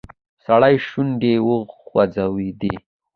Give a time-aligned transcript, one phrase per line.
[0.45, 2.73] سړي شونډې وخوځېدې.